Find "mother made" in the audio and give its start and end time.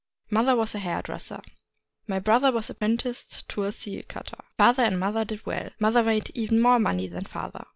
5.79-6.31